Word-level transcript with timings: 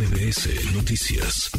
MBS 0.00 0.74
Noticias. 0.74 1.50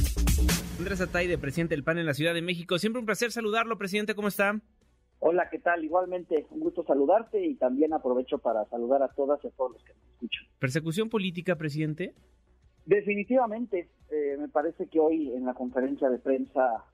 Andrés 0.79 0.99
Ataide, 0.99 1.37
presidente 1.37 1.75
del 1.75 1.83
PAN 1.83 1.99
en 1.99 2.07
la 2.07 2.15
Ciudad 2.15 2.33
de 2.33 2.41
México. 2.41 2.79
Siempre 2.79 2.99
un 2.99 3.05
placer 3.05 3.31
saludarlo, 3.31 3.77
presidente. 3.77 4.15
¿Cómo 4.15 4.29
está? 4.29 4.59
Hola, 5.19 5.47
¿qué 5.51 5.59
tal? 5.59 5.83
Igualmente, 5.85 6.47
un 6.49 6.61
gusto 6.61 6.83
saludarte 6.83 7.45
y 7.45 7.53
también 7.53 7.93
aprovecho 7.93 8.39
para 8.39 8.65
saludar 8.65 9.03
a 9.03 9.09
todas 9.09 9.43
y 9.43 9.47
a 9.47 9.51
todos 9.51 9.73
los 9.73 9.83
que 9.83 9.93
nos 9.93 10.07
escuchan. 10.13 10.47
¿Persecución 10.57 11.09
política, 11.09 11.55
presidente? 11.55 12.15
Definitivamente, 12.87 13.89
eh, 14.09 14.37
me 14.39 14.49
parece 14.49 14.87
que 14.87 14.99
hoy 14.99 15.31
en 15.35 15.45
la 15.45 15.53
conferencia 15.53 16.09
de 16.09 16.17
prensa 16.17 16.85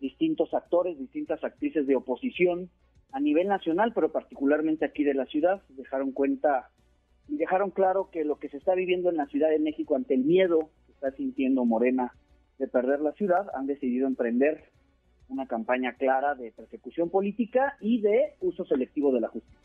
distintos 0.00 0.54
actores, 0.54 0.96
distintas 0.96 1.42
actrices 1.42 1.88
de 1.88 1.96
oposición 1.96 2.70
a 3.10 3.18
nivel 3.18 3.48
nacional, 3.48 3.90
pero 3.96 4.12
particularmente 4.12 4.84
aquí 4.84 5.02
de 5.02 5.14
la 5.14 5.26
ciudad, 5.26 5.60
dejaron 5.70 6.12
cuenta 6.12 6.70
y 7.28 7.36
dejaron 7.36 7.70
claro 7.70 8.08
que 8.10 8.24
lo 8.24 8.38
que 8.38 8.48
se 8.48 8.56
está 8.56 8.74
viviendo 8.74 9.10
en 9.10 9.16
la 9.16 9.26
Ciudad 9.26 9.50
de 9.50 9.58
México 9.58 9.94
ante 9.94 10.14
el 10.14 10.24
miedo 10.24 10.70
está 10.98 11.16
sintiendo 11.16 11.64
Morena 11.64 12.12
de 12.58 12.66
perder 12.66 13.00
la 13.00 13.12
ciudad, 13.12 13.46
han 13.54 13.66
decidido 13.66 14.08
emprender 14.08 14.64
una 15.28 15.46
campaña 15.46 15.92
clara 15.94 16.34
de 16.34 16.50
persecución 16.52 17.08
política 17.08 17.76
y 17.80 18.00
de 18.00 18.34
uso 18.40 18.64
selectivo 18.64 19.12
de 19.12 19.20
la 19.20 19.28
justicia. 19.28 19.58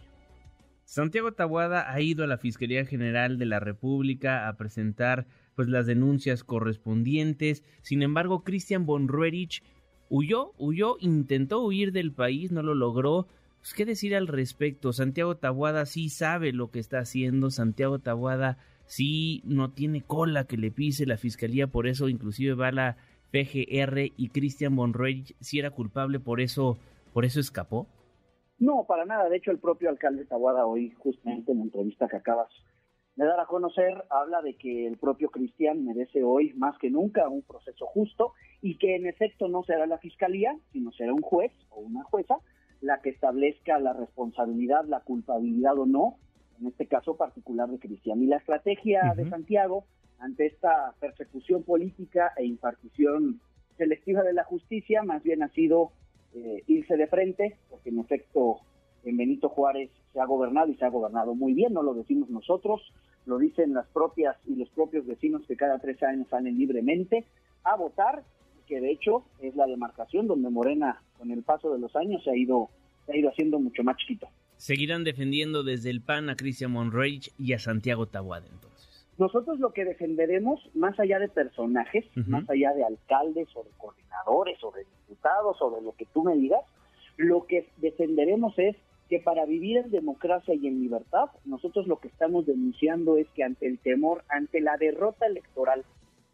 Santiago 0.85 1.31
Tabuada 1.31 1.91
ha 1.91 2.01
ido 2.01 2.23
a 2.23 2.27
la 2.27 2.37
Fiscalía 2.37 2.85
General 2.85 3.39
de 3.39 3.45
la 3.45 3.59
República 3.59 4.47
a 4.47 4.57
presentar 4.57 5.25
pues 5.55 5.69
las 5.69 5.87
denuncias 5.87 6.43
correspondientes. 6.43 7.63
Sin 7.81 8.03
embargo, 8.03 8.43
Cristian 8.43 8.85
von 8.85 9.07
Roerich 9.07 9.63
huyó, 10.09 10.51
huyó, 10.57 10.97
intentó 10.99 11.65
huir 11.65 11.93
del 11.93 12.11
país, 12.11 12.51
no 12.51 12.61
lo 12.61 12.75
logró. 12.75 13.27
Pues, 13.59 13.73
¿Qué 13.73 13.85
decir 13.85 14.15
al 14.15 14.27
respecto? 14.27 14.93
Santiago 14.93 15.37
Tabuada 15.37 15.85
sí 15.85 16.09
sabe 16.09 16.51
lo 16.51 16.69
que 16.69 16.79
está 16.79 16.99
haciendo. 16.99 17.49
Santiago 17.49 17.97
Tabuada 17.99 18.57
sí 18.85 19.41
no 19.45 19.71
tiene 19.71 20.01
cola 20.01 20.45
que 20.45 20.57
le 20.57 20.71
pise 20.71 21.05
la 21.05 21.17
fiscalía, 21.17 21.67
por 21.67 21.87
eso 21.87 22.09
inclusive 22.09 22.53
va 22.53 22.71
la 22.71 22.97
PGR 23.31 24.11
y 24.15 24.29
Christian 24.29 24.73
Monroy 24.73 25.23
si 25.39 25.59
era 25.59 25.71
culpable, 25.71 26.19
por 26.19 26.41
eso, 26.41 26.77
por 27.13 27.25
eso 27.25 27.39
escapó. 27.39 27.87
No, 28.59 28.85
para 28.87 29.05
nada. 29.05 29.27
De 29.29 29.37
hecho, 29.37 29.51
el 29.51 29.59
propio 29.59 29.89
alcalde 29.89 30.25
Tabuada 30.25 30.65
hoy, 30.65 30.91
justamente 30.91 31.51
en 31.51 31.57
la 31.57 31.63
entrevista 31.65 32.07
que 32.07 32.17
acabas 32.17 32.49
de 33.15 33.25
dar 33.25 33.39
a 33.39 33.45
conocer, 33.45 34.03
habla 34.09 34.41
de 34.41 34.55
que 34.55 34.87
el 34.87 34.97
propio 34.97 35.29
Cristian 35.29 35.85
merece 35.85 36.23
hoy 36.23 36.53
más 36.53 36.77
que 36.79 36.89
nunca 36.89 37.27
un 37.27 37.43
proceso 37.43 37.85
justo 37.87 38.33
y 38.61 38.77
que 38.77 38.95
en 38.95 39.05
efecto 39.05 39.47
no 39.47 39.63
será 39.63 39.85
la 39.85 39.97
fiscalía, 39.97 40.57
sino 40.71 40.91
será 40.91 41.13
un 41.13 41.21
juez 41.21 41.51
o 41.69 41.81
una 41.81 42.03
jueza 42.03 42.37
la 42.81 43.01
que 43.01 43.09
establezca 43.09 43.79
la 43.79 43.93
responsabilidad, 43.93 44.85
la 44.85 45.01
culpabilidad 45.01 45.77
o 45.77 45.85
no, 45.85 46.17
en 46.63 46.69
este 46.69 46.87
caso 46.87 47.15
particular 47.15 47.69
de 47.69 47.77
Cristian. 47.77 48.23
Y 48.23 48.27
la 48.27 48.37
estrategia 48.37 49.13
de 49.15 49.29
Santiago 49.29 49.83
ante 50.19 50.45
esta 50.45 50.93
persecución 50.99 51.63
política 51.63 52.31
e 52.37 52.45
impartición 52.45 53.41
selectiva 53.77 54.23
de 54.23 54.33
la 54.33 54.45
justicia 54.45 55.03
más 55.03 55.21
bien 55.23 55.43
ha 55.43 55.49
sido 55.49 55.91
eh, 56.33 56.63
irse 56.67 56.95
de 56.95 57.07
frente, 57.07 57.57
porque 57.69 57.89
en 57.89 57.99
efecto 57.99 58.61
en 59.03 59.17
Benito 59.17 59.49
Juárez 59.49 59.91
se 60.13 60.21
ha 60.21 60.25
gobernado 60.25 60.71
y 60.71 60.75
se 60.75 60.85
ha 60.85 60.89
gobernado 60.89 61.35
muy 61.35 61.53
bien, 61.53 61.73
no 61.73 61.83
lo 61.83 61.93
decimos 61.93 62.29
nosotros, 62.29 62.81
lo 63.25 63.37
dicen 63.37 63.73
las 63.73 63.87
propias 63.87 64.37
y 64.47 64.55
los 64.55 64.69
propios 64.69 65.05
vecinos 65.05 65.45
que 65.45 65.57
cada 65.57 65.79
tres 65.79 66.01
años 66.03 66.29
salen 66.29 66.57
libremente 66.57 67.25
a 67.65 67.75
votar 67.75 68.23
que 68.67 68.79
de 68.79 68.91
hecho 68.91 69.25
es 69.41 69.55
la 69.57 69.67
demarcación 69.67 70.27
donde 70.27 70.49
Morena 70.49 71.01
con 71.17 71.29
el 71.31 71.43
paso 71.43 71.73
de 71.73 71.79
los 71.79 71.93
años 71.97 72.23
se 72.23 72.31
ha 72.31 72.37
ido, 72.37 72.69
se 73.05 73.11
ha 73.11 73.17
ido 73.17 73.29
haciendo 73.29 73.59
mucho 73.59 73.83
más 73.83 73.97
chiquito. 73.97 74.29
Seguirán 74.63 75.03
defendiendo 75.03 75.63
desde 75.63 75.89
el 75.89 75.99
PAN 75.99 76.29
a 76.29 76.37
Cristian 76.37 76.71
Monreich 76.71 77.33
y 77.37 77.51
a 77.51 77.59
Santiago 77.59 78.05
Tahuada 78.05 78.47
entonces. 78.49 79.11
Nosotros 79.17 79.59
lo 79.59 79.73
que 79.73 79.83
defenderemos, 79.83 80.61
más 80.73 80.97
allá 81.01 81.19
de 81.19 81.27
personajes, 81.27 82.05
más 82.15 82.49
allá 82.49 82.71
de 82.71 82.85
alcaldes 82.85 83.49
o 83.55 83.63
de 83.65 83.71
coordinadores 83.77 84.63
o 84.63 84.71
de 84.71 84.85
diputados 84.85 85.57
o 85.61 85.69
de 85.69 85.81
lo 85.81 85.91
que 85.97 86.05
tú 86.05 86.23
me 86.23 86.37
digas, 86.37 86.61
lo 87.17 87.45
que 87.45 87.67
defenderemos 87.81 88.57
es 88.57 88.77
que 89.09 89.19
para 89.19 89.45
vivir 89.45 89.79
en 89.79 89.91
democracia 89.91 90.53
y 90.53 90.65
en 90.65 90.79
libertad, 90.79 91.25
nosotros 91.43 91.85
lo 91.85 91.97
que 91.97 92.07
estamos 92.07 92.45
denunciando 92.45 93.17
es 93.17 93.27
que 93.35 93.43
ante 93.43 93.67
el 93.67 93.79
temor, 93.79 94.23
ante 94.29 94.61
la 94.61 94.77
derrota 94.77 95.25
electoral 95.25 95.83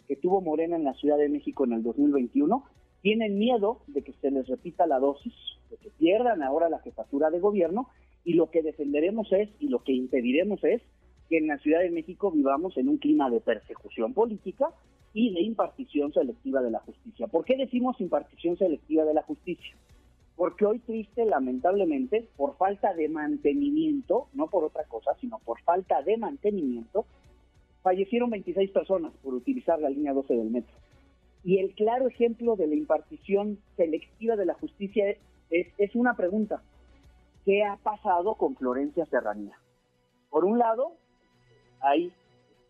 que 0.07 0.15
tuvo 0.15 0.39
Morena 0.39 0.75
en 0.75 0.83
la 0.83 0.93
Ciudad 0.93 1.17
de 1.17 1.29
México 1.29 1.65
en 1.65 1.73
el 1.73 1.81
2021, 1.81 2.63
tienen 3.01 3.39
miedo 3.39 3.79
de 3.87 4.03
que 4.03 4.13
se 4.21 4.29
les 4.29 4.47
repita 4.47 4.85
la 4.85 4.99
dosis, 4.99 5.33
de 5.71 5.77
que 5.77 5.89
pierdan 5.89 6.43
ahora 6.43 6.69
la 6.69 6.77
jefatura 6.77 7.31
de 7.31 7.39
gobierno 7.39 7.89
y 8.23 8.33
lo 8.33 8.49
que 8.49 8.61
defenderemos 8.61 9.31
es 9.31 9.49
y 9.59 9.67
lo 9.69 9.83
que 9.83 9.93
impediremos 9.93 10.63
es 10.63 10.81
que 11.29 11.37
en 11.37 11.47
la 11.47 11.57
Ciudad 11.59 11.81
de 11.81 11.91
México 11.91 12.31
vivamos 12.31 12.77
en 12.77 12.89
un 12.89 12.97
clima 12.97 13.29
de 13.29 13.39
persecución 13.39 14.13
política 14.13 14.71
y 15.13 15.33
de 15.33 15.41
impartición 15.41 16.13
selectiva 16.13 16.61
de 16.61 16.71
la 16.71 16.79
justicia. 16.79 17.27
¿Por 17.27 17.45
qué 17.45 17.55
decimos 17.57 17.99
impartición 17.99 18.57
selectiva 18.57 19.05
de 19.05 19.13
la 19.13 19.23
justicia? 19.23 19.75
Porque 20.35 20.65
hoy 20.65 20.79
triste, 20.79 21.25
lamentablemente, 21.25 22.27
por 22.37 22.55
falta 22.57 22.93
de 22.93 23.09
mantenimiento, 23.09 24.27
no 24.33 24.47
por 24.47 24.63
otra 24.63 24.85
cosa, 24.85 25.11
sino 25.19 25.39
por 25.39 25.59
falta 25.61 26.01
de 26.01 26.17
mantenimiento, 26.17 27.05
fallecieron 27.81 28.29
26 28.29 28.71
personas 28.71 29.11
por 29.23 29.33
utilizar 29.33 29.79
la 29.79 29.89
línea 29.89 30.13
12 30.13 30.33
del 30.35 30.49
metro. 30.49 30.73
Y 31.43 31.57
el 31.57 31.73
claro 31.73 32.07
ejemplo 32.07 32.55
de 32.55 32.67
la 32.67 32.75
impartición 32.75 33.59
selectiva 33.75 34.35
de 34.35 34.45
la 34.45 34.53
justicia 34.53 35.09
es, 35.49 35.67
es 35.77 35.95
una 35.95 36.15
pregunta. 36.15 36.61
¿Qué 37.49 37.63
ha 37.63 37.77
pasado 37.77 38.35
con 38.35 38.55
Florencia 38.55 39.07
Serranía? 39.07 39.57
Por 40.29 40.45
un 40.45 40.59
lado, 40.59 40.91
hay 41.79 42.13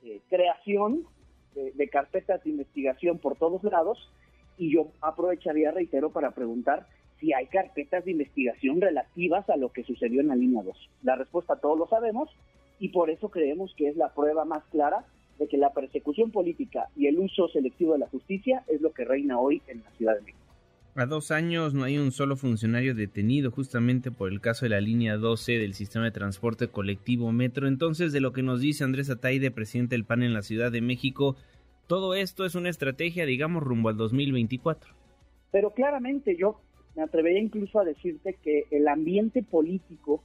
eh, 0.03 0.21
creación 0.29 1.03
de, 1.53 1.73
de 1.73 1.89
carpetas 1.89 2.41
de 2.45 2.51
investigación 2.51 3.19
por 3.19 3.35
todos 3.35 3.61
lados 3.65 4.09
y 4.57 4.71
yo 4.73 4.87
aprovecharía, 5.01 5.71
reitero, 5.71 6.13
para 6.13 6.31
preguntar 6.31 6.87
si 7.19 7.33
hay 7.33 7.47
carpetas 7.47 8.05
de 8.05 8.11
investigación 8.11 8.79
relativas 8.79 9.49
a 9.49 9.57
lo 9.57 9.73
que 9.73 9.83
sucedió 9.83 10.21
en 10.21 10.29
la 10.29 10.37
línea 10.37 10.63
2. 10.63 10.89
La 11.03 11.17
respuesta 11.17 11.59
todos 11.59 11.77
lo 11.77 11.89
sabemos, 11.89 12.29
y 12.79 12.87
por 12.87 13.09
eso 13.09 13.27
creemos 13.27 13.75
que 13.75 13.89
es 13.89 13.97
la 13.97 14.13
prueba 14.13 14.45
más 14.45 14.63
clara 14.71 15.03
de 15.39 15.49
que 15.49 15.57
la 15.57 15.73
persecución 15.73 16.31
política 16.31 16.87
y 16.95 17.07
el 17.07 17.19
uso 17.19 17.49
selectivo 17.49 17.91
de 17.91 17.99
la 17.99 18.07
justicia 18.07 18.63
es 18.69 18.79
lo 18.79 18.93
que 18.93 19.03
reina 19.03 19.41
hoy 19.41 19.61
en 19.67 19.83
la 19.83 19.91
Ciudad 19.97 20.15
de 20.15 20.21
México. 20.21 20.48
A 20.99 21.05
dos 21.05 21.31
años 21.31 21.73
no 21.73 21.85
hay 21.85 21.97
un 21.97 22.11
solo 22.11 22.35
funcionario 22.35 22.93
detenido 22.93 23.51
justamente 23.51 24.11
por 24.11 24.29
el 24.29 24.41
caso 24.41 24.65
de 24.65 24.71
la 24.71 24.81
línea 24.81 25.15
12 25.15 25.53
del 25.53 25.73
sistema 25.73 26.03
de 26.03 26.11
transporte 26.11 26.67
colectivo 26.67 27.31
Metro. 27.31 27.69
Entonces, 27.69 28.11
de 28.11 28.19
lo 28.19 28.33
que 28.33 28.43
nos 28.43 28.59
dice 28.59 28.83
Andrés 28.83 29.09
Ataide, 29.09 29.49
presidente 29.49 29.95
del 29.95 30.03
PAN 30.03 30.23
en 30.23 30.33
la 30.33 30.41
Ciudad 30.41 30.73
de 30.73 30.81
México, 30.81 31.37
todo 31.87 32.15
esto 32.15 32.45
es 32.45 32.53
una 32.55 32.67
estrategia, 32.67 33.25
digamos, 33.25 33.63
rumbo 33.63 33.87
al 33.87 33.95
2024. 33.95 34.93
Pero 35.51 35.71
claramente 35.71 36.35
yo 36.35 36.59
me 36.97 37.03
atrevería 37.03 37.39
incluso 37.39 37.79
a 37.79 37.85
decirte 37.85 38.37
que 38.43 38.65
el 38.69 38.85
ambiente 38.89 39.41
político, 39.41 40.21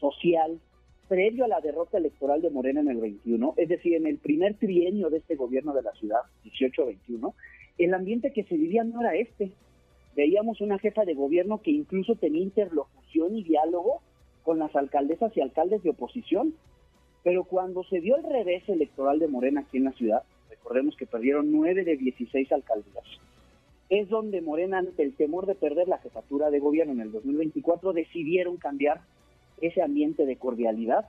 social, 0.00 0.58
previo 1.06 1.44
a 1.44 1.48
la 1.48 1.60
derrota 1.60 1.98
electoral 1.98 2.40
de 2.40 2.48
Morena 2.48 2.80
en 2.80 2.88
el 2.88 2.96
21, 2.96 3.52
es 3.58 3.68
decir, 3.68 3.92
en 3.92 4.06
el 4.06 4.16
primer 4.16 4.54
trienio 4.54 5.10
de 5.10 5.18
este 5.18 5.36
gobierno 5.36 5.74
de 5.74 5.82
la 5.82 5.92
ciudad, 5.92 6.20
18-21, 6.46 7.34
el 7.76 7.92
ambiente 7.92 8.32
que 8.32 8.44
se 8.44 8.56
vivía 8.56 8.84
no 8.84 9.02
era 9.02 9.14
este. 9.14 9.52
Veíamos 10.16 10.60
una 10.60 10.78
jefa 10.78 11.04
de 11.04 11.14
gobierno 11.14 11.62
que 11.62 11.70
incluso 11.70 12.16
tenía 12.16 12.42
interlocución 12.42 13.36
y 13.36 13.44
diálogo 13.44 14.02
con 14.42 14.58
las 14.58 14.74
alcaldesas 14.74 15.36
y 15.36 15.40
alcaldes 15.40 15.82
de 15.82 15.90
oposición. 15.90 16.54
Pero 17.22 17.44
cuando 17.44 17.84
se 17.84 18.00
dio 18.00 18.16
el 18.16 18.24
revés 18.24 18.68
electoral 18.68 19.18
de 19.18 19.28
Morena 19.28 19.60
aquí 19.60 19.76
en 19.76 19.84
la 19.84 19.92
ciudad, 19.92 20.22
recordemos 20.48 20.96
que 20.96 21.06
perdieron 21.06 21.52
9 21.52 21.84
de 21.84 21.96
16 21.96 22.50
alcaldías, 22.52 23.04
es 23.90 24.08
donde 24.08 24.40
Morena, 24.42 24.78
ante 24.78 25.02
el 25.02 25.14
temor 25.14 25.46
de 25.46 25.54
perder 25.54 25.88
la 25.88 25.98
jefatura 25.98 26.50
de 26.50 26.58
gobierno 26.58 26.92
en 26.92 27.00
el 27.00 27.12
2024, 27.12 27.92
decidieron 27.92 28.56
cambiar 28.56 29.00
ese 29.60 29.82
ambiente 29.82 30.26
de 30.26 30.36
cordialidad, 30.36 31.08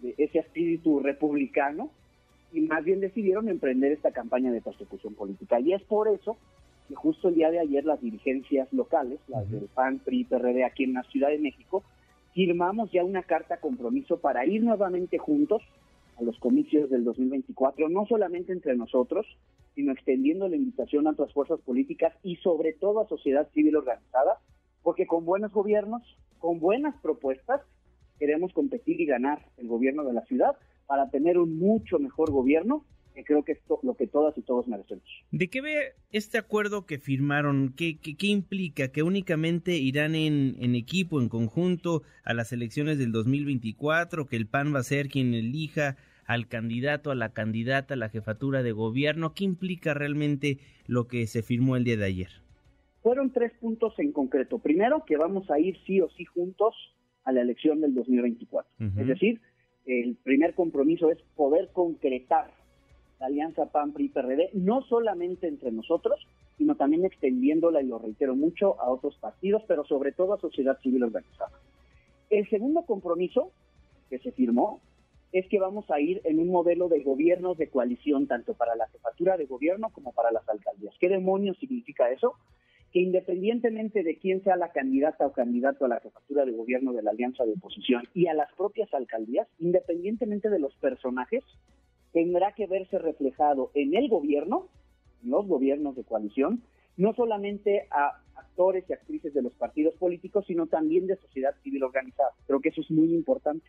de 0.00 0.14
ese 0.16 0.38
espíritu 0.38 1.00
republicano, 1.00 1.90
y 2.52 2.60
más 2.60 2.84
bien 2.84 3.00
decidieron 3.00 3.48
emprender 3.48 3.92
esta 3.92 4.10
campaña 4.10 4.50
de 4.50 4.62
persecución 4.62 5.14
política. 5.14 5.60
Y 5.60 5.74
es 5.74 5.82
por 5.82 6.08
eso 6.08 6.38
que 6.88 6.94
justo 6.94 7.28
el 7.28 7.34
día 7.34 7.50
de 7.50 7.60
ayer 7.60 7.84
las 7.84 8.00
dirigencias 8.00 8.72
locales, 8.72 9.20
las 9.28 9.48
del 9.50 9.68
PAN, 9.74 9.98
PRI, 9.98 10.24
PRD 10.24 10.64
aquí 10.64 10.84
en 10.84 10.94
la 10.94 11.02
Ciudad 11.04 11.28
de 11.28 11.38
México, 11.38 11.84
firmamos 12.32 12.90
ya 12.90 13.04
una 13.04 13.22
carta 13.22 13.58
compromiso 13.58 14.18
para 14.20 14.46
ir 14.46 14.62
nuevamente 14.62 15.18
juntos 15.18 15.62
a 16.18 16.22
los 16.22 16.38
comicios 16.38 16.88
del 16.90 17.04
2024, 17.04 17.88
no 17.88 18.06
solamente 18.06 18.52
entre 18.52 18.74
nosotros, 18.74 19.26
sino 19.74 19.92
extendiendo 19.92 20.48
la 20.48 20.56
invitación 20.56 21.06
a 21.06 21.10
otras 21.10 21.32
fuerzas 21.32 21.60
políticas 21.60 22.12
y 22.22 22.36
sobre 22.36 22.72
todo 22.72 23.00
a 23.00 23.08
sociedad 23.08 23.48
civil 23.52 23.76
organizada, 23.76 24.38
porque 24.82 25.06
con 25.06 25.24
buenos 25.24 25.52
gobiernos, 25.52 26.02
con 26.38 26.58
buenas 26.58 26.96
propuestas, 27.02 27.60
queremos 28.18 28.52
competir 28.52 29.00
y 29.00 29.06
ganar 29.06 29.44
el 29.58 29.68
gobierno 29.68 30.04
de 30.04 30.14
la 30.14 30.22
ciudad 30.22 30.56
para 30.86 31.10
tener 31.10 31.38
un 31.38 31.58
mucho 31.58 31.98
mejor 31.98 32.30
gobierno 32.32 32.84
que 33.18 33.24
creo 33.24 33.42
que 33.42 33.52
es 33.52 33.58
lo 33.82 33.94
que 33.96 34.06
todas 34.06 34.38
y 34.38 34.42
todos 34.42 34.68
merecemos. 34.68 35.02
¿De 35.32 35.48
qué 35.48 35.60
ve 35.60 35.94
este 36.12 36.38
acuerdo 36.38 36.86
que 36.86 36.98
firmaron? 36.98 37.74
¿Qué, 37.76 37.98
qué, 37.98 38.16
qué 38.16 38.28
implica? 38.28 38.92
¿Que 38.92 39.02
únicamente 39.02 39.76
irán 39.76 40.14
en, 40.14 40.54
en, 40.60 40.76
equipo, 40.76 41.20
en 41.20 41.28
conjunto, 41.28 42.04
a 42.22 42.32
las 42.32 42.52
elecciones 42.52 42.96
del 42.96 43.10
2024? 43.10 44.26
¿Que 44.26 44.36
el 44.36 44.46
PAN 44.46 44.72
va 44.72 44.78
a 44.78 44.84
ser 44.84 45.08
quien 45.08 45.34
elija 45.34 45.96
al 46.26 46.46
candidato, 46.46 47.10
a 47.10 47.16
la 47.16 47.30
candidata, 47.30 47.94
a 47.94 47.96
la 47.96 48.08
jefatura 48.08 48.62
de 48.62 48.70
gobierno. 48.70 49.34
¿Qué 49.34 49.42
implica 49.42 49.94
realmente 49.94 50.58
lo 50.86 51.08
que 51.08 51.26
se 51.26 51.42
firmó 51.42 51.74
el 51.74 51.82
día 51.82 51.96
de 51.96 52.04
ayer? 52.04 52.28
Fueron 53.02 53.32
tres 53.32 53.52
puntos 53.60 53.98
en 53.98 54.12
concreto. 54.12 54.60
Primero, 54.60 55.04
que 55.06 55.16
vamos 55.16 55.50
a 55.50 55.58
ir 55.58 55.76
sí 55.86 56.00
o 56.00 56.08
sí 56.10 56.24
juntos 56.24 56.76
a 57.24 57.32
la 57.32 57.40
elección 57.40 57.80
del 57.80 57.94
2024. 57.94 58.70
Es 58.96 59.06
decir, 59.08 59.40
el 59.86 60.14
primer 60.22 60.54
compromiso 60.54 61.10
es 61.10 61.18
poder 61.34 61.70
concretar 61.72 62.57
la 63.20 63.26
alianza 63.26 63.66
PAN-PRI-PRD, 63.66 64.50
no 64.54 64.82
solamente 64.82 65.48
entre 65.48 65.72
nosotros, 65.72 66.26
sino 66.56 66.76
también 66.76 67.04
extendiéndola, 67.04 67.82
y 67.82 67.86
lo 67.86 67.98
reitero 67.98 68.34
mucho, 68.34 68.80
a 68.80 68.90
otros 68.90 69.16
partidos, 69.16 69.62
pero 69.66 69.84
sobre 69.84 70.12
todo 70.12 70.34
a 70.34 70.40
sociedad 70.40 70.78
civil 70.80 71.04
organizada. 71.04 71.52
El 72.30 72.48
segundo 72.50 72.82
compromiso 72.82 73.52
que 74.10 74.18
se 74.18 74.32
firmó 74.32 74.80
es 75.32 75.46
que 75.48 75.58
vamos 75.58 75.90
a 75.90 76.00
ir 76.00 76.20
en 76.24 76.38
un 76.38 76.48
modelo 76.48 76.88
de 76.88 77.02
gobiernos 77.02 77.58
de 77.58 77.68
coalición, 77.68 78.26
tanto 78.26 78.54
para 78.54 78.76
la 78.76 78.88
jefatura 78.88 79.36
de 79.36 79.46
gobierno 79.46 79.90
como 79.90 80.12
para 80.12 80.32
las 80.32 80.48
alcaldías. 80.48 80.94
¿Qué 80.98 81.08
demonios 81.08 81.58
significa 81.58 82.10
eso? 82.10 82.34
Que 82.92 83.00
independientemente 83.00 84.02
de 84.02 84.16
quién 84.16 84.42
sea 84.42 84.56
la 84.56 84.72
candidata 84.72 85.26
o 85.26 85.32
candidato 85.32 85.84
a 85.84 85.88
la 85.88 86.00
jefatura 86.00 86.46
de 86.46 86.52
gobierno 86.52 86.92
de 86.92 87.02
la 87.02 87.10
alianza 87.10 87.44
de 87.44 87.52
oposición 87.52 88.04
y 88.14 88.28
a 88.28 88.34
las 88.34 88.50
propias 88.54 88.92
alcaldías, 88.94 89.46
independientemente 89.58 90.48
de 90.48 90.58
los 90.58 90.74
personajes, 90.76 91.44
tendrá 92.12 92.52
que 92.52 92.66
verse 92.66 92.98
reflejado 92.98 93.70
en 93.74 93.94
el 93.94 94.08
gobierno, 94.08 94.68
en 95.22 95.30
los 95.30 95.46
gobiernos 95.46 95.96
de 95.96 96.04
coalición, 96.04 96.62
no 96.96 97.14
solamente 97.14 97.86
a 97.90 98.20
actores 98.34 98.84
y 98.88 98.92
actrices 98.92 99.34
de 99.34 99.42
los 99.42 99.52
partidos 99.52 99.94
políticos, 99.94 100.44
sino 100.46 100.66
también 100.66 101.06
de 101.06 101.16
sociedad 101.16 101.54
civil 101.62 101.84
organizada. 101.84 102.30
Creo 102.46 102.60
que 102.60 102.70
eso 102.70 102.80
es 102.80 102.90
muy 102.90 103.14
importante. 103.14 103.66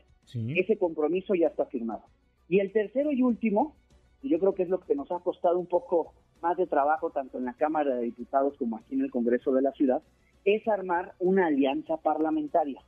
Ese 0.55 0.77
compromiso 0.77 1.33
ya 1.35 1.47
está 1.47 1.65
firmado. 1.65 2.03
Y 2.47 2.59
el 2.59 2.71
tercero 2.71 3.11
y 3.11 3.21
último, 3.21 3.75
y 4.21 4.29
yo 4.29 4.39
creo 4.39 4.53
que 4.53 4.63
es 4.63 4.69
lo 4.69 4.79
que 4.79 4.95
nos 4.95 5.11
ha 5.11 5.19
costado 5.19 5.59
un 5.59 5.67
poco 5.67 6.13
más 6.41 6.57
de 6.57 6.67
trabajo 6.67 7.11
tanto 7.11 7.37
en 7.37 7.45
la 7.45 7.53
Cámara 7.53 7.95
de 7.95 8.03
Diputados 8.03 8.55
como 8.57 8.77
aquí 8.77 8.95
en 8.95 9.01
el 9.01 9.11
Congreso 9.11 9.51
de 9.53 9.61
la 9.61 9.71
Ciudad, 9.73 10.01
es 10.45 10.67
armar 10.67 11.13
una 11.19 11.47
alianza 11.47 11.97
parlamentaria, 11.97 12.81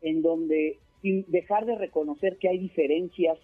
en 0.00 0.22
donde 0.22 0.78
sin 1.02 1.24
dejar 1.28 1.66
de 1.66 1.76
reconocer 1.76 2.38
que 2.38 2.48
hay 2.48 2.58
diferencias 2.58 3.38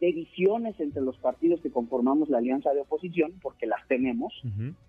de 0.00 0.12
visiones 0.12 0.78
entre 0.80 1.02
los 1.02 1.16
partidos 1.18 1.60
que 1.60 1.70
conformamos 1.70 2.30
la 2.30 2.38
alianza 2.38 2.72
de 2.72 2.80
oposición, 2.80 3.34
porque 3.42 3.66
las 3.66 3.86
tenemos, 3.86 4.32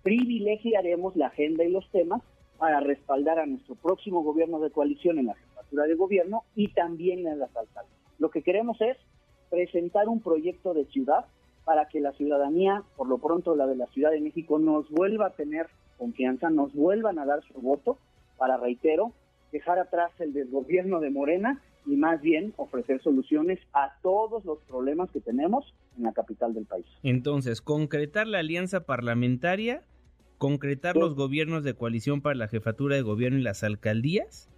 privilegiaremos 0.02 1.16
la 1.16 1.26
agenda 1.26 1.64
y 1.64 1.70
los 1.70 1.88
temas 1.90 2.22
para 2.58 2.80
respaldar 2.80 3.38
a 3.38 3.46
nuestro 3.46 3.74
próximo 3.74 4.22
gobierno 4.22 4.60
de 4.60 4.70
coalición 4.70 5.18
en 5.18 5.26
la 5.26 5.34
jefatura 5.34 5.84
de 5.84 5.94
gobierno 5.94 6.44
y 6.54 6.68
también 6.68 7.26
en 7.26 7.38
las 7.38 7.54
alcaldías. 7.56 7.98
Lo 8.18 8.30
que 8.30 8.42
queremos 8.42 8.80
es 8.80 8.96
presentar 9.50 10.08
un 10.08 10.20
proyecto 10.20 10.72
de 10.72 10.86
ciudad 10.86 11.26
para 11.64 11.88
que 11.88 12.00
la 12.00 12.12
ciudadanía, 12.12 12.82
por 12.96 13.06
lo 13.06 13.18
pronto 13.18 13.54
la 13.54 13.66
de 13.66 13.76
la 13.76 13.86
Ciudad 13.88 14.10
de 14.10 14.20
México, 14.20 14.58
nos 14.58 14.88
vuelva 14.90 15.26
a 15.26 15.30
tener 15.30 15.66
confianza, 15.98 16.50
nos 16.50 16.72
vuelvan 16.72 17.18
a 17.18 17.26
dar 17.26 17.42
su 17.42 17.60
voto 17.60 17.98
para, 18.36 18.56
reitero, 18.56 19.12
dejar 19.52 19.78
atrás 19.78 20.10
el 20.20 20.32
desgobierno 20.32 21.00
de 21.00 21.10
Morena 21.10 21.60
y 21.86 21.96
más 21.96 22.20
bien 22.20 22.54
ofrecer 22.56 23.02
soluciones 23.02 23.58
a 23.72 23.92
todos 24.02 24.44
los 24.44 24.58
problemas 24.68 25.10
que 25.10 25.20
tenemos 25.20 25.74
en 25.96 26.04
la 26.04 26.12
capital 26.12 26.54
del 26.54 26.64
país. 26.64 26.86
Entonces, 27.02 27.60
concretar 27.60 28.26
la 28.26 28.38
alianza 28.38 28.84
parlamentaria, 28.86 29.82
concretar 30.38 30.96
los 30.96 31.14
gobiernos 31.14 31.64
de 31.64 31.74
coalición 31.74 32.20
para 32.20 32.36
la 32.36 32.48
jefatura 32.48 32.96
de 32.96 33.02
gobierno 33.02 33.38
y 33.38 33.42
las 33.42 33.62
alcaldías 33.64 34.48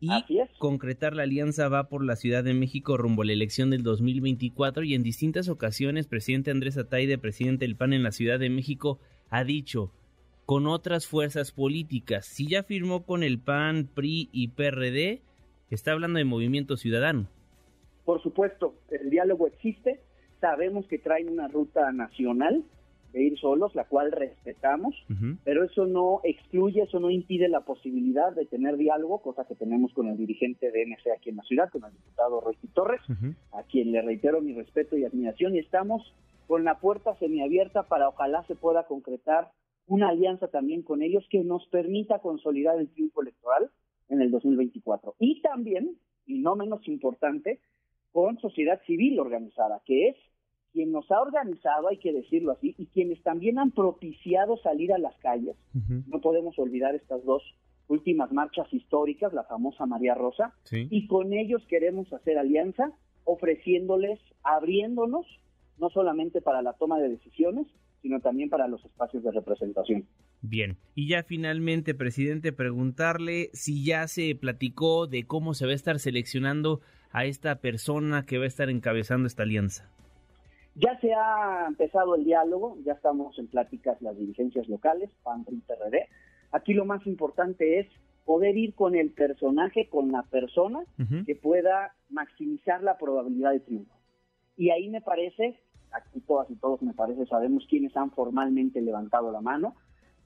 y 0.00 0.10
concretar 0.58 1.14
la 1.14 1.24
alianza 1.24 1.68
va 1.68 1.88
por 1.88 2.04
la 2.04 2.16
Ciudad 2.16 2.42
de 2.42 2.54
México 2.54 2.96
rumbo 2.96 3.22
a 3.22 3.26
la 3.26 3.32
elección 3.32 3.68
del 3.70 3.82
2024 3.82 4.82
y 4.84 4.94
en 4.94 5.02
distintas 5.02 5.48
ocasiones 5.48 6.06
presidente 6.06 6.50
Andrés 6.50 6.78
Ataide, 6.78 7.18
presidente 7.18 7.66
del 7.66 7.76
PAN 7.76 7.92
en 7.92 8.02
la 8.02 8.12
Ciudad 8.12 8.38
de 8.38 8.48
México, 8.48 8.98
ha 9.28 9.44
dicho 9.44 9.92
con 10.46 10.66
otras 10.66 11.06
fuerzas 11.06 11.52
políticas, 11.52 12.26
si 12.26 12.48
ya 12.48 12.62
firmó 12.62 13.04
con 13.04 13.22
el 13.22 13.38
PAN, 13.38 13.88
PRI 13.94 14.30
y 14.32 14.48
PRD, 14.48 15.22
está 15.70 15.92
hablando 15.92 16.18
de 16.18 16.24
movimiento 16.24 16.76
ciudadano. 16.76 17.26
Por 18.04 18.22
supuesto, 18.22 18.74
el 18.90 19.10
diálogo 19.10 19.46
existe, 19.46 20.00
sabemos 20.40 20.86
que 20.86 20.98
traen 20.98 21.28
una 21.28 21.48
ruta 21.48 21.92
nacional 21.92 22.64
de 23.12 23.22
ir 23.22 23.38
solos, 23.38 23.74
la 23.74 23.84
cual 23.84 24.12
respetamos, 24.12 24.94
pero 25.44 25.64
eso 25.64 25.86
no 25.86 26.20
excluye, 26.22 26.82
eso 26.82 27.00
no 27.00 27.10
impide 27.10 27.48
la 27.48 27.60
posibilidad 27.60 28.32
de 28.32 28.46
tener 28.46 28.76
diálogo, 28.76 29.20
cosa 29.20 29.44
que 29.46 29.56
tenemos 29.56 29.92
con 29.92 30.08
el 30.08 30.16
dirigente 30.16 30.70
de 30.70 30.82
NC 30.82 31.10
aquí 31.16 31.30
en 31.30 31.36
la 31.36 31.42
ciudad, 31.42 31.70
con 31.70 31.84
el 31.84 31.92
diputado 31.92 32.40
Roy 32.40 32.56
Torres, 32.72 33.00
a 33.52 33.62
quien 33.64 33.92
le 33.92 34.02
reitero 34.02 34.40
mi 34.40 34.54
respeto 34.54 34.96
y 34.96 35.04
admiración, 35.04 35.56
y 35.56 35.58
estamos 35.58 36.14
con 36.46 36.64
la 36.64 36.78
puerta 36.78 37.16
semiabierta 37.16 37.84
para 37.84 38.08
ojalá 38.08 38.44
se 38.44 38.54
pueda 38.54 38.84
concretar 38.84 39.50
una 39.86 40.08
alianza 40.08 40.48
también 40.48 40.82
con 40.82 41.02
ellos 41.02 41.24
que 41.30 41.42
nos 41.42 41.66
permita 41.66 42.20
consolidar 42.20 42.78
el 42.78 42.88
triunfo 42.88 43.22
electoral 43.22 43.70
en 44.10 44.20
el 44.20 44.30
2024. 44.30 45.14
Y 45.18 45.40
también, 45.40 45.96
y 46.26 46.38
no 46.38 46.56
menos 46.56 46.86
importante, 46.86 47.60
con 48.12 48.38
sociedad 48.38 48.80
civil 48.86 49.18
organizada, 49.18 49.80
que 49.86 50.08
es 50.08 50.16
quien 50.72 50.92
nos 50.92 51.10
ha 51.10 51.20
organizado, 51.20 51.88
hay 51.88 51.98
que 51.98 52.12
decirlo 52.12 52.52
así, 52.52 52.74
y 52.78 52.86
quienes 52.86 53.22
también 53.22 53.58
han 53.58 53.70
propiciado 53.72 54.56
salir 54.58 54.92
a 54.92 54.98
las 54.98 55.16
calles. 55.18 55.56
No 56.06 56.20
podemos 56.20 56.58
olvidar 56.58 56.94
estas 56.94 57.24
dos 57.24 57.42
últimas 57.88 58.30
marchas 58.32 58.72
históricas, 58.72 59.32
la 59.32 59.44
famosa 59.44 59.86
María 59.86 60.14
Rosa, 60.14 60.54
y 60.70 61.06
con 61.06 61.32
ellos 61.32 61.62
queremos 61.68 62.12
hacer 62.12 62.38
alianza, 62.38 62.92
ofreciéndoles, 63.24 64.20
abriéndonos, 64.42 65.26
no 65.78 65.90
solamente 65.90 66.40
para 66.40 66.62
la 66.62 66.74
toma 66.74 67.00
de 67.00 67.08
decisiones, 67.08 67.66
sino 68.02 68.20
también 68.20 68.48
para 68.48 68.68
los 68.68 68.84
espacios 68.84 69.22
de 69.24 69.32
representación. 69.32 70.06
Bien, 70.42 70.78
y 70.94 71.08
ya 71.08 71.22
finalmente, 71.22 71.94
presidente, 71.94 72.52
preguntarle 72.52 73.50
si 73.52 73.84
ya 73.84 74.08
se 74.08 74.34
platicó 74.34 75.06
de 75.06 75.24
cómo 75.24 75.52
se 75.52 75.66
va 75.66 75.72
a 75.72 75.74
estar 75.74 75.98
seleccionando 75.98 76.80
a 77.12 77.26
esta 77.26 77.56
persona 77.56 78.24
que 78.24 78.38
va 78.38 78.44
a 78.44 78.48
estar 78.48 78.70
encabezando 78.70 79.26
esta 79.26 79.42
alianza. 79.42 79.90
Ya 80.76 80.98
se 81.00 81.12
ha 81.12 81.66
empezado 81.66 82.14
el 82.14 82.24
diálogo, 82.24 82.78
ya 82.84 82.92
estamos 82.92 83.38
en 83.38 83.48
pláticas 83.48 84.00
las 84.00 84.16
dirigencias 84.16 84.68
locales, 84.68 85.10
PAN, 85.22 85.44
PRI, 85.44 85.62
PRD. 85.66 86.08
Aquí 86.52 86.72
lo 86.72 86.84
más 86.84 87.06
importante 87.06 87.80
es 87.80 87.86
poder 88.24 88.56
ir 88.56 88.74
con 88.74 88.94
el 88.94 89.10
personaje, 89.10 89.88
con 89.88 90.12
la 90.12 90.22
persona 90.22 90.84
que 91.26 91.34
pueda 91.34 91.94
maximizar 92.08 92.82
la 92.82 92.96
probabilidad 92.96 93.52
de 93.52 93.60
triunfo. 93.60 93.94
Y 94.56 94.70
ahí 94.70 94.88
me 94.88 95.00
parece 95.00 95.58
aquí 95.90 96.20
todas 96.20 96.48
y 96.50 96.54
todos 96.54 96.80
me 96.82 96.94
parece 96.94 97.26
sabemos 97.26 97.66
quiénes 97.68 97.96
han 97.96 98.12
formalmente 98.12 98.80
levantado 98.80 99.32
la 99.32 99.40
mano. 99.40 99.74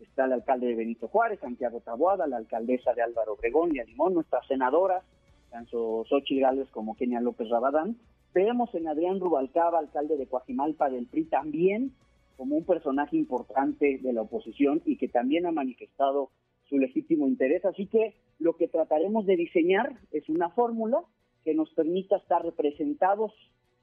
Está 0.05 0.27
el 0.27 0.35
alcalde 0.35 0.67
de 0.67 0.75
Benito 0.75 1.09
Juárez, 1.09 1.41
Santiago 1.41 1.81
Taboada, 1.81 2.27
la 2.27 2.37
alcaldesa 2.37 2.93
de 2.93 3.03
Álvaro 3.03 3.33
Obregón 3.33 3.75
y 3.75 3.81
Alimón, 3.81 4.13
nuestras 4.13 4.47
senadoras, 4.47 5.03
tanto 5.51 6.05
Xochitl 6.05 6.43
Gálvez 6.43 6.69
como 6.71 6.95
Kenia 6.95 7.21
López 7.21 7.49
Rabadán. 7.49 7.97
Vemos 8.35 8.75
en 8.75 8.87
Adrián 8.87 9.19
Rubalcaba, 9.19 9.79
alcalde 9.79 10.19
de 10.19 10.27
Coajimalpa 10.27 10.91
del 10.91 11.07
PRI, 11.07 11.25
también 11.25 11.95
como 12.37 12.57
un 12.57 12.65
personaje 12.65 13.17
importante 13.17 13.99
de 14.03 14.13
la 14.13 14.23
oposición 14.23 14.83
y 14.85 14.99
que 14.99 15.09
también 15.09 15.47
ha 15.47 15.53
manifestado 15.53 16.31
su 16.69 16.79
legítimo 16.79 17.27
interés. 17.27 17.65
Así 17.65 17.87
que 17.87 18.15
lo 18.39 18.57
que 18.57 18.69
trataremos 18.69 19.25
de 19.25 19.37
diseñar 19.37 19.97
es 20.11 20.29
una 20.29 20.51
fórmula 20.51 20.99
que 21.45 21.55
nos 21.55 21.71
permita 21.71 22.17
estar 22.17 22.45
representados 22.45 23.33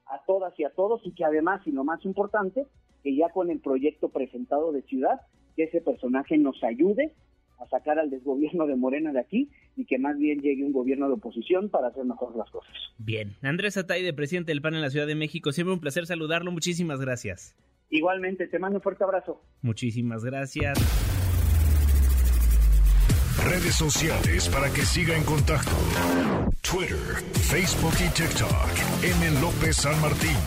a 0.06 0.24
todas 0.26 0.58
y 0.60 0.66
a 0.66 0.70
todos 0.70 1.02
y 1.04 1.14
que 1.14 1.26
además, 1.26 1.66
y 1.66 1.72
lo 1.72 1.84
más 1.84 2.06
importante, 2.06 2.68
que 3.02 3.16
ya 3.16 3.30
con 3.30 3.50
el 3.50 3.60
proyecto 3.60 4.10
presentado 4.10 4.72
de 4.72 4.84
ciudad, 4.84 5.22
que 5.56 5.64
ese 5.64 5.82
personaje 5.82 6.38
nos 6.38 6.64
ayude 6.64 7.14
a 7.60 7.68
sacar 7.68 8.00
al 8.00 8.10
desgobierno 8.10 8.66
de 8.66 8.76
Morena 8.76 9.12
de 9.12 9.20
aquí 9.20 9.50
y 9.76 9.86
que 9.86 10.00
más 10.00 10.18
bien 10.18 10.42
llegue 10.42 10.64
un 10.64 10.74
gobierno 10.74 11.08
de 11.08 11.14
oposición 11.14 11.70
para 11.70 11.88
hacer 11.88 12.06
mejor 12.06 12.36
las 12.36 12.50
cosas. 12.50 12.74
Bien, 12.98 13.36
Andrés 13.42 13.78
Ataide, 13.78 14.14
presidente 14.14 14.52
del 14.52 14.62
PAN 14.62 14.76
en 14.76 14.82
la 14.82 14.90
Ciudad 14.90 15.08
de 15.08 15.16
México, 15.16 15.52
siempre 15.52 15.74
un 15.74 15.80
placer 15.80 16.06
saludarlo, 16.08 16.52
muchísimas 16.52 17.00
gracias. 17.00 17.56
Igualmente, 17.90 18.48
te 18.48 18.58
mando 18.58 18.78
un 18.78 18.82
fuerte 18.82 19.04
abrazo. 19.04 19.42
Muchísimas 19.62 20.24
gracias. 20.24 20.80
Redes 23.44 23.76
sociales 23.76 24.50
para 24.50 24.70
que 24.70 24.82
siga 24.82 25.16
en 25.18 25.24
contacto: 25.24 25.72
Twitter, 26.62 26.98
Facebook 27.34 27.94
y 28.00 28.10
TikTok. 28.14 29.04
M. 29.04 29.42
López 29.42 29.76
San 29.78 30.00
Martín. 30.00 30.38